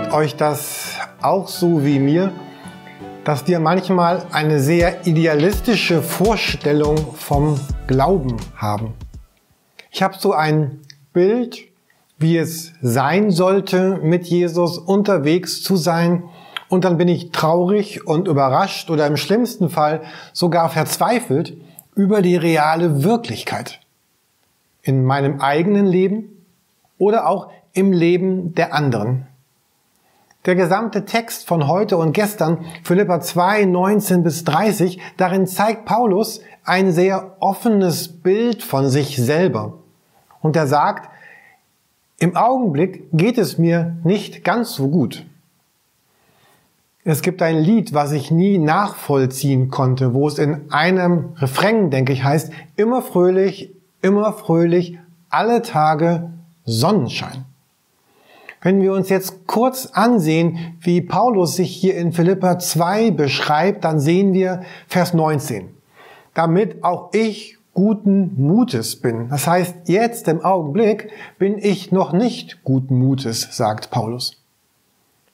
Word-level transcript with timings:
Geht 0.00 0.12
euch 0.12 0.36
das 0.36 0.94
auch 1.20 1.46
so 1.46 1.84
wie 1.84 1.98
mir, 1.98 2.32
dass 3.22 3.46
wir 3.46 3.60
manchmal 3.60 4.24
eine 4.32 4.58
sehr 4.58 5.06
idealistische 5.06 6.02
Vorstellung 6.02 6.96
vom 7.14 7.60
Glauben 7.86 8.38
haben? 8.56 8.94
Ich 9.90 10.02
habe 10.02 10.16
so 10.18 10.32
ein 10.32 10.80
Bild, 11.12 11.58
wie 12.18 12.38
es 12.38 12.72
sein 12.80 13.30
sollte, 13.30 14.00
mit 14.02 14.26
Jesus 14.26 14.78
unterwegs 14.78 15.62
zu 15.62 15.76
sein, 15.76 16.24
und 16.68 16.84
dann 16.84 16.96
bin 16.96 17.08
ich 17.08 17.30
traurig 17.30 18.06
und 18.06 18.26
überrascht 18.26 18.90
oder 18.90 19.06
im 19.06 19.18
schlimmsten 19.18 19.68
Fall 19.68 20.00
sogar 20.32 20.70
verzweifelt 20.70 21.56
über 21.94 22.22
die 22.22 22.36
reale 22.36 23.04
Wirklichkeit 23.04 23.80
in 24.82 25.04
meinem 25.04 25.40
eigenen 25.40 25.86
Leben 25.86 26.46
oder 26.96 27.28
auch 27.28 27.50
im 27.74 27.92
Leben 27.92 28.54
der 28.54 28.72
anderen. 28.72 29.26
Der 30.46 30.54
gesamte 30.54 31.04
Text 31.04 31.46
von 31.46 31.68
heute 31.68 31.98
und 31.98 32.12
gestern, 32.12 32.64
Philippa 32.82 33.20
2, 33.20 33.66
19 33.66 34.22
bis 34.22 34.44
30, 34.44 34.98
darin 35.18 35.46
zeigt 35.46 35.84
Paulus 35.84 36.40
ein 36.64 36.92
sehr 36.92 37.36
offenes 37.40 38.08
Bild 38.08 38.62
von 38.62 38.88
sich 38.88 39.16
selber. 39.16 39.74
Und 40.40 40.56
er 40.56 40.66
sagt, 40.66 41.10
im 42.18 42.36
Augenblick 42.36 43.04
geht 43.12 43.36
es 43.36 43.58
mir 43.58 43.96
nicht 44.02 44.42
ganz 44.42 44.72
so 44.72 44.88
gut. 44.88 45.26
Es 47.04 47.20
gibt 47.20 47.42
ein 47.42 47.58
Lied, 47.58 47.92
was 47.92 48.12
ich 48.12 48.30
nie 48.30 48.56
nachvollziehen 48.56 49.70
konnte, 49.70 50.14
wo 50.14 50.26
es 50.28 50.38
in 50.38 50.70
einem 50.70 51.34
Refrain, 51.36 51.90
denke 51.90 52.14
ich, 52.14 52.24
heißt, 52.24 52.50
immer 52.76 53.02
fröhlich, 53.02 53.74
immer 54.00 54.32
fröhlich, 54.32 54.98
alle 55.28 55.60
Tage 55.60 56.30
Sonnenschein. 56.64 57.44
Wenn 58.62 58.82
wir 58.82 58.92
uns 58.92 59.08
jetzt 59.08 59.46
kurz 59.46 59.86
ansehen, 59.86 60.76
wie 60.80 61.00
Paulus 61.00 61.56
sich 61.56 61.74
hier 61.74 61.96
in 61.96 62.12
Philippa 62.12 62.58
2 62.58 63.10
beschreibt, 63.10 63.84
dann 63.84 64.00
sehen 64.00 64.34
wir 64.34 64.62
Vers 64.86 65.14
19. 65.14 65.70
Damit 66.34 66.84
auch 66.84 67.10
ich 67.14 67.56
guten 67.72 68.34
Mutes 68.36 68.96
bin. 68.96 69.28
Das 69.30 69.46
heißt, 69.46 69.88
jetzt 69.88 70.28
im 70.28 70.44
Augenblick 70.44 71.10
bin 71.38 71.56
ich 71.58 71.90
noch 71.90 72.12
nicht 72.12 72.62
guten 72.62 72.98
Mutes, 72.98 73.48
sagt 73.50 73.90
Paulus. 73.90 74.36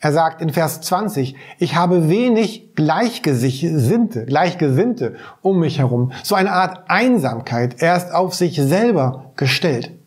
Er 0.00 0.12
sagt 0.12 0.40
in 0.40 0.50
Vers 0.50 0.80
20, 0.82 1.34
ich 1.58 1.74
habe 1.74 2.08
wenig 2.08 2.76
Gleichgesinnte, 2.76 4.26
Gleichgesinnte 4.26 5.16
um 5.42 5.58
mich 5.58 5.80
herum. 5.80 6.12
So 6.22 6.36
eine 6.36 6.52
Art 6.52 6.88
Einsamkeit. 6.88 7.82
Er 7.82 7.96
ist 7.96 8.14
auf 8.14 8.32
sich 8.34 8.54
selber 8.54 9.32
gestellt. 9.34 9.97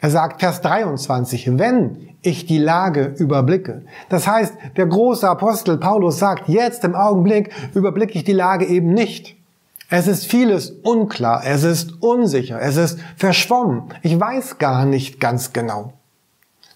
Er 0.00 0.10
sagt 0.10 0.40
Vers 0.40 0.60
23, 0.62 1.58
wenn 1.58 2.08
ich 2.22 2.46
die 2.46 2.58
Lage 2.58 3.14
überblicke. 3.18 3.82
Das 4.08 4.26
heißt, 4.26 4.54
der 4.76 4.86
große 4.86 5.28
Apostel 5.28 5.78
Paulus 5.78 6.18
sagt, 6.18 6.48
jetzt 6.48 6.84
im 6.84 6.94
Augenblick 6.94 7.50
überblicke 7.74 8.14
ich 8.14 8.24
die 8.24 8.32
Lage 8.32 8.66
eben 8.66 8.92
nicht. 8.92 9.36
Es 9.88 10.06
ist 10.06 10.26
vieles 10.26 10.70
unklar, 10.70 11.42
es 11.44 11.64
ist 11.64 12.02
unsicher, 12.02 12.60
es 12.60 12.76
ist 12.76 13.00
verschwommen. 13.16 13.92
Ich 14.02 14.18
weiß 14.18 14.58
gar 14.58 14.84
nicht 14.84 15.18
ganz 15.18 15.52
genau. 15.52 15.92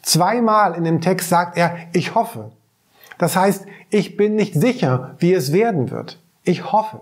Zweimal 0.03 0.75
in 0.75 0.85
dem 0.85 1.01
Text 1.01 1.29
sagt 1.29 1.57
er, 1.57 1.77
ich 1.93 2.15
hoffe. 2.15 2.51
Das 3.19 3.37
heißt, 3.37 3.67
ich 3.91 4.17
bin 4.17 4.35
nicht 4.35 4.55
sicher, 4.55 5.15
wie 5.19 5.33
es 5.33 5.53
werden 5.53 5.91
wird. 5.91 6.21
Ich 6.43 6.73
hoffe. 6.73 7.01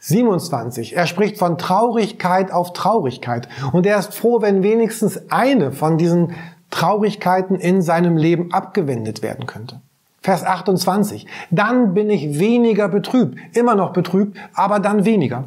27. 0.00 0.96
Er 0.96 1.06
spricht 1.06 1.38
von 1.38 1.58
Traurigkeit 1.58 2.50
auf 2.50 2.72
Traurigkeit. 2.72 3.48
Und 3.72 3.86
er 3.86 3.98
ist 3.98 4.14
froh, 4.14 4.42
wenn 4.42 4.62
wenigstens 4.62 5.30
eine 5.30 5.72
von 5.72 5.98
diesen 5.98 6.34
Traurigkeiten 6.70 7.56
in 7.56 7.82
seinem 7.82 8.16
Leben 8.16 8.52
abgewendet 8.52 9.22
werden 9.22 9.46
könnte. 9.46 9.80
Vers 10.22 10.44
28. 10.44 11.26
Dann 11.50 11.94
bin 11.94 12.10
ich 12.10 12.38
weniger 12.38 12.88
betrübt. 12.88 13.38
Immer 13.54 13.74
noch 13.74 13.92
betrübt, 13.92 14.36
aber 14.54 14.78
dann 14.78 15.04
weniger. 15.04 15.44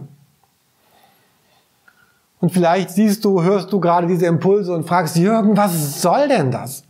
Und 2.39 2.51
vielleicht 2.51 2.89
siehst 2.89 3.23
du, 3.23 3.41
hörst 3.41 3.71
du 3.71 3.79
gerade 3.79 4.05
diese 4.05 4.25
Impulse 4.25 4.73
und 4.73 4.85
fragst, 4.85 5.15
Jürgen, 5.15 5.55
was 5.55 6.01
soll 6.01 6.27
denn 6.27 6.51
das? 6.51 6.83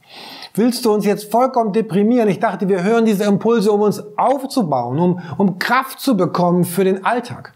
Willst 0.56 0.86
du 0.86 0.94
uns 0.94 1.06
jetzt 1.06 1.32
vollkommen 1.32 1.74
deprimieren? 1.74 2.30
Ich 2.30 2.40
dachte, 2.40 2.70
wir 2.70 2.84
hören 2.84 3.06
diese 3.06 3.24
Impulse, 3.24 3.72
um 3.72 3.82
uns 3.82 4.04
aufzubauen, 4.18 5.00
um, 5.00 5.22
um 5.38 5.58
Kraft 5.58 6.00
zu 6.00 6.16
bekommen 6.16 6.64
für 6.64 6.84
den 6.84 7.06
Alltag. 7.06 7.54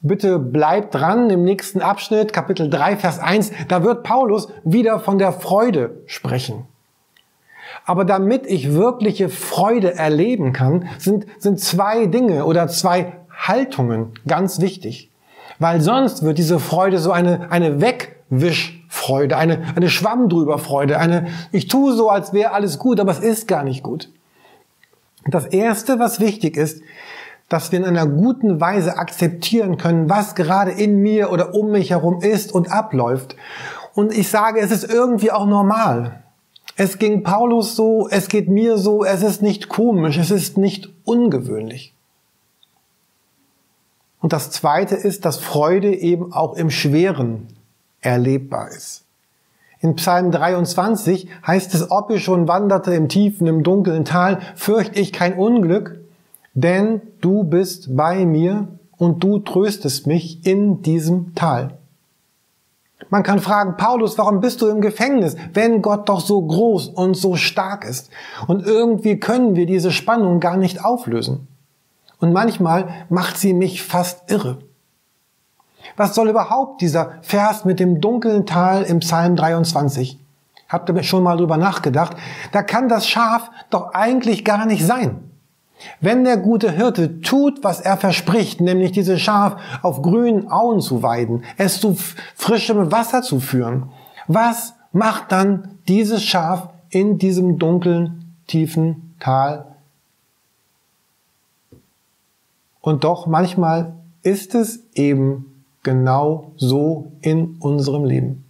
Bitte 0.00 0.38
bleib 0.38 0.92
dran 0.92 1.28
im 1.28 1.44
nächsten 1.44 1.82
Abschnitt, 1.82 2.32
Kapitel 2.32 2.70
3, 2.70 2.96
Vers 2.96 3.18
1. 3.18 3.52
Da 3.68 3.84
wird 3.84 4.02
Paulus 4.02 4.48
wieder 4.64 4.98
von 4.98 5.18
der 5.18 5.32
Freude 5.32 6.00
sprechen. 6.06 6.66
Aber 7.84 8.06
damit 8.06 8.46
ich 8.46 8.72
wirkliche 8.72 9.28
Freude 9.28 9.94
erleben 9.94 10.54
kann, 10.54 10.88
sind, 10.96 11.26
sind 11.38 11.60
zwei 11.60 12.06
Dinge 12.06 12.46
oder 12.46 12.68
zwei 12.68 13.12
Haltungen 13.30 14.12
ganz 14.26 14.60
wichtig. 14.62 15.10
Weil 15.58 15.82
sonst 15.82 16.22
wird 16.22 16.38
diese 16.38 16.60
Freude 16.60 16.98
so 16.98 17.12
eine, 17.12 17.50
eine 17.50 17.82
Wegwischfreude, 18.90 19.36
eine, 19.36 19.62
eine 19.76 19.88
Schwamm 19.88 20.28
drüber 20.28 20.58
Freude, 20.58 20.98
eine, 20.98 21.28
ich 21.52 21.68
tue 21.68 21.94
so, 21.94 22.10
als 22.10 22.32
wäre 22.32 22.52
alles 22.52 22.78
gut, 22.78 23.00
aber 23.00 23.12
es 23.12 23.20
ist 23.20 23.48
gar 23.48 23.64
nicht 23.64 23.82
gut. 23.82 24.10
Das 25.26 25.46
erste, 25.46 25.98
was 25.98 26.20
wichtig 26.20 26.56
ist, 26.56 26.82
dass 27.48 27.72
wir 27.72 27.78
in 27.78 27.84
einer 27.84 28.06
guten 28.06 28.60
Weise 28.60 28.96
akzeptieren 28.96 29.76
können, 29.76 30.08
was 30.08 30.34
gerade 30.34 30.70
in 30.70 30.98
mir 31.02 31.32
oder 31.32 31.54
um 31.54 31.70
mich 31.70 31.90
herum 31.90 32.20
ist 32.22 32.52
und 32.52 32.70
abläuft. 32.70 33.36
Und 33.94 34.16
ich 34.16 34.28
sage, 34.28 34.60
es 34.60 34.70
ist 34.70 34.84
irgendwie 34.84 35.32
auch 35.32 35.46
normal. 35.46 36.22
Es 36.76 36.98
ging 36.98 37.22
Paulus 37.22 37.76
so, 37.76 38.08
es 38.08 38.28
geht 38.28 38.48
mir 38.48 38.78
so, 38.78 39.04
es 39.04 39.22
ist 39.22 39.42
nicht 39.42 39.68
komisch, 39.68 40.16
es 40.16 40.30
ist 40.30 40.56
nicht 40.56 40.88
ungewöhnlich. 41.04 41.92
Und 44.20 44.32
das 44.32 44.50
Zweite 44.50 44.94
ist, 44.94 45.24
dass 45.24 45.38
Freude 45.38 45.94
eben 45.94 46.32
auch 46.32 46.54
im 46.54 46.70
Schweren 46.70 47.48
erlebbar 48.00 48.68
ist. 48.68 49.04
In 49.80 49.96
Psalm 49.96 50.30
23 50.30 51.28
heißt 51.46 51.74
es, 51.74 51.90
ob 51.90 52.10
ich 52.10 52.22
schon 52.22 52.48
wanderte 52.48 52.92
im 52.94 53.08
tiefen, 53.08 53.46
im 53.46 53.62
dunklen 53.62 54.04
Tal, 54.04 54.40
fürchte 54.54 55.00
ich 55.00 55.12
kein 55.12 55.34
Unglück, 55.38 56.00
denn 56.52 57.00
du 57.20 57.44
bist 57.44 57.96
bei 57.96 58.26
mir 58.26 58.68
und 58.98 59.24
du 59.24 59.38
tröstest 59.38 60.06
mich 60.06 60.44
in 60.46 60.82
diesem 60.82 61.34
Tal. 61.34 61.78
Man 63.08 63.22
kann 63.22 63.40
fragen, 63.40 63.76
Paulus, 63.78 64.18
warum 64.18 64.40
bist 64.40 64.60
du 64.60 64.68
im 64.68 64.82
Gefängnis, 64.82 65.36
wenn 65.54 65.80
Gott 65.80 66.08
doch 66.08 66.20
so 66.20 66.40
groß 66.42 66.88
und 66.88 67.14
so 67.14 67.36
stark 67.36 67.84
ist? 67.84 68.10
Und 68.46 68.66
irgendwie 68.66 69.18
können 69.18 69.56
wir 69.56 69.64
diese 69.64 69.90
Spannung 69.90 70.38
gar 70.38 70.58
nicht 70.58 70.84
auflösen. 70.84 71.48
Und 72.18 72.32
manchmal 72.34 73.06
macht 73.08 73.38
sie 73.38 73.54
mich 73.54 73.82
fast 73.82 74.30
irre. 74.30 74.58
Was 76.00 76.14
soll 76.14 76.30
überhaupt 76.30 76.80
dieser 76.80 77.18
Vers 77.20 77.66
mit 77.66 77.78
dem 77.78 78.00
dunklen 78.00 78.46
Tal 78.46 78.84
im 78.84 79.00
Psalm 79.00 79.36
23? 79.36 80.18
Habt 80.66 80.88
ihr 80.88 81.02
schon 81.02 81.22
mal 81.22 81.36
drüber 81.36 81.58
nachgedacht? 81.58 82.16
Da 82.52 82.62
kann 82.62 82.88
das 82.88 83.06
Schaf 83.06 83.50
doch 83.68 83.92
eigentlich 83.92 84.42
gar 84.42 84.64
nicht 84.64 84.82
sein. 84.82 85.30
Wenn 86.00 86.24
der 86.24 86.38
gute 86.38 86.70
Hirte 86.70 87.20
tut, 87.20 87.62
was 87.62 87.82
er 87.82 87.98
verspricht, 87.98 88.62
nämlich 88.62 88.92
dieses 88.92 89.20
Schaf 89.20 89.60
auf 89.82 90.00
grünen 90.00 90.50
Auen 90.50 90.80
zu 90.80 91.02
weiden, 91.02 91.44
es 91.58 91.82
zu 91.82 91.98
frischem 92.34 92.90
Wasser 92.90 93.20
zu 93.20 93.38
führen, 93.38 93.90
was 94.26 94.72
macht 94.92 95.30
dann 95.30 95.80
dieses 95.86 96.24
Schaf 96.24 96.70
in 96.88 97.18
diesem 97.18 97.58
dunklen, 97.58 98.36
tiefen 98.46 99.16
Tal? 99.20 99.66
Und 102.80 103.04
doch 103.04 103.26
manchmal 103.26 103.92
ist 104.22 104.54
es 104.54 104.82
eben 104.94 105.49
genau 105.82 106.52
so 106.56 107.12
in 107.20 107.56
unserem 107.60 108.04
Leben. 108.04 108.44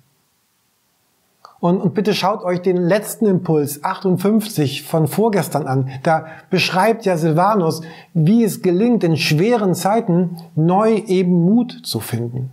Und, 1.60 1.82
und 1.82 1.92
bitte 1.92 2.14
schaut 2.14 2.42
euch 2.42 2.62
den 2.62 2.78
letzten 2.78 3.26
Impuls 3.26 3.84
58 3.84 4.82
von 4.82 5.06
vorgestern 5.06 5.66
an. 5.66 5.90
Da 6.02 6.26
beschreibt 6.48 7.04
ja 7.04 7.18
Silvanus, 7.18 7.82
wie 8.14 8.44
es 8.44 8.62
gelingt, 8.62 9.04
in 9.04 9.18
schweren 9.18 9.74
Zeiten 9.74 10.38
neu 10.54 10.94
eben 10.94 11.44
Mut 11.44 11.80
zu 11.84 12.00
finden. 12.00 12.50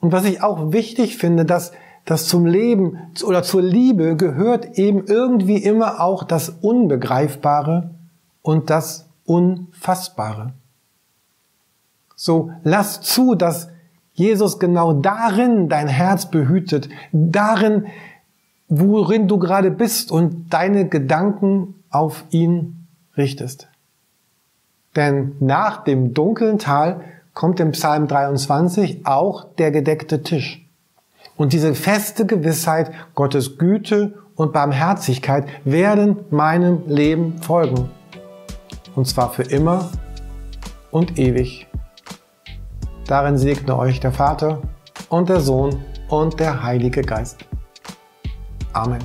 Und 0.00 0.12
was 0.12 0.24
ich 0.24 0.42
auch 0.42 0.72
wichtig 0.72 1.16
finde, 1.16 1.44
dass, 1.44 1.72
dass 2.04 2.28
zum 2.28 2.46
Leben 2.46 2.98
oder 3.24 3.42
zur 3.42 3.62
Liebe 3.62 4.16
gehört 4.16 4.78
eben 4.78 5.06
irgendwie 5.06 5.56
immer 5.56 6.00
auch 6.00 6.22
das 6.22 6.50
Unbegreifbare 6.50 7.90
und 8.42 8.70
das 8.70 9.08
Unfassbare. 9.24 10.52
So, 12.16 12.50
lass 12.62 13.00
zu, 13.00 13.34
dass 13.34 13.68
Jesus 14.12 14.58
genau 14.58 14.92
darin 14.92 15.68
dein 15.68 15.88
Herz 15.88 16.30
behütet, 16.30 16.88
darin, 17.12 17.86
worin 18.68 19.28
du 19.28 19.38
gerade 19.38 19.70
bist 19.70 20.12
und 20.12 20.52
deine 20.52 20.88
Gedanken 20.88 21.74
auf 21.90 22.24
ihn 22.30 22.86
richtest. 23.16 23.68
Denn 24.96 25.36
nach 25.40 25.82
dem 25.84 26.14
dunklen 26.14 26.58
Tal 26.58 27.00
kommt 27.34 27.58
im 27.58 27.72
Psalm 27.72 28.06
23 28.06 29.06
auch 29.06 29.44
der 29.58 29.72
gedeckte 29.72 30.22
Tisch. 30.22 30.64
Und 31.36 31.52
diese 31.52 31.74
feste 31.74 32.26
Gewissheit 32.26 32.92
Gottes 33.14 33.58
Güte 33.58 34.14
und 34.36 34.52
Barmherzigkeit 34.52 35.46
werden 35.64 36.18
meinem 36.30 36.82
Leben 36.86 37.38
folgen. 37.42 37.90
Und 38.94 39.08
zwar 39.08 39.32
für 39.32 39.42
immer 39.42 39.90
und 40.92 41.18
ewig. 41.18 41.66
Darin 43.06 43.36
segne 43.36 43.78
euch 43.78 44.00
der 44.00 44.12
Vater 44.12 44.62
und 45.08 45.28
der 45.28 45.40
Sohn 45.40 45.84
und 46.08 46.40
der 46.40 46.62
Heilige 46.62 47.02
Geist. 47.02 47.44
Amen. 48.72 48.98